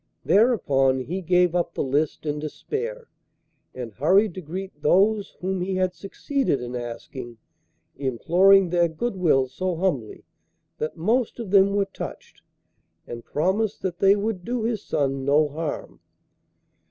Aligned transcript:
Thereupon 0.25 1.01
he 1.01 1.21
gave 1.21 1.53
up 1.53 1.75
the 1.75 1.83
list 1.83 2.25
in 2.25 2.39
despair 2.39 3.07
and 3.75 3.93
hurried 3.93 4.33
to 4.33 4.41
greet 4.41 4.81
those 4.81 5.35
whom 5.41 5.61
he 5.61 5.75
had 5.75 5.93
succeeded 5.93 6.59
in 6.59 6.75
asking, 6.75 7.37
imploring 7.95 8.71
their 8.71 8.87
goodwill 8.87 9.47
so 9.47 9.75
humbly 9.75 10.23
that 10.79 10.97
most 10.97 11.37
of 11.39 11.51
them 11.51 11.75
were 11.75 11.85
touched, 11.85 12.41
and 13.05 13.23
promised 13.25 13.83
that 13.83 13.99
they 13.99 14.15
would 14.15 14.43
do 14.43 14.63
his 14.63 14.83
son 14.83 15.23
no 15.23 15.47
harm. 15.49 15.99